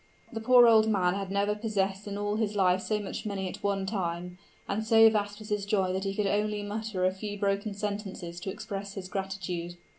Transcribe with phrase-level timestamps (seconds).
[0.33, 3.61] The poor old man had never possessed in all his life so much money at
[3.61, 7.37] one time; and so vast was his joy that he could only mutter a few
[7.37, 9.77] broken sentences to express his gratitude.